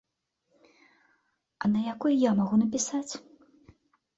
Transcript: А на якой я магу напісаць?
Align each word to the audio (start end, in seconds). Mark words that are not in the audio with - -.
А 1.63 1.71
на 1.73 1.79
якой 1.93 2.13
я 2.23 2.31
магу 2.41 2.55
напісаць? 2.63 3.13